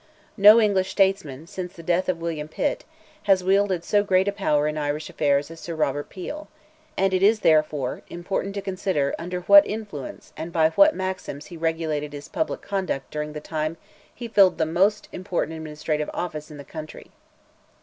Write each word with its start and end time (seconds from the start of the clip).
No 0.35 0.59
English 0.59 0.89
statesman, 0.89 1.45
since 1.45 1.73
the 1.73 1.83
death 1.83 2.09
of 2.09 2.19
William 2.19 2.47
Pitt, 2.47 2.85
has 3.25 3.43
wielded 3.43 3.83
so 3.83 4.01
great 4.03 4.27
a 4.27 4.31
power 4.31 4.67
in 4.67 4.75
Irish 4.75 5.11
affairs 5.11 5.51
as 5.51 5.59
Sir 5.59 5.75
Robert 5.75 6.09
Peel, 6.09 6.47
and 6.97 7.13
it 7.13 7.21
is, 7.21 7.41
therefore, 7.41 8.01
important 8.09 8.55
to 8.55 8.63
consider, 8.63 9.13
under 9.19 9.41
what 9.41 9.63
influence, 9.67 10.33
and 10.35 10.51
by 10.51 10.71
what 10.71 10.95
maxims 10.95 11.45
he 11.53 11.55
regulated 11.55 12.13
his 12.13 12.27
public 12.29 12.63
conduct 12.63 13.11
during 13.11 13.33
the 13.33 13.39
time 13.41 13.77
he 14.15 14.27
filled 14.27 14.57
the 14.57 14.65
most 14.65 15.07
important 15.11 15.55
administrative 15.55 16.09
office 16.15 16.49
in 16.49 16.57
that 16.57 16.67
country. 16.67 17.11